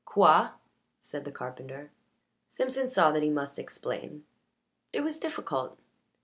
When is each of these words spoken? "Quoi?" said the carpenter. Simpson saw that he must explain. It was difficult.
"Quoi?" 0.03 0.49
said 0.99 1.25
the 1.25 1.31
carpenter. 1.31 1.91
Simpson 2.47 2.89
saw 2.89 3.11
that 3.11 3.21
he 3.21 3.29
must 3.29 3.59
explain. 3.59 4.25
It 4.91 5.01
was 5.01 5.19
difficult. 5.19 5.77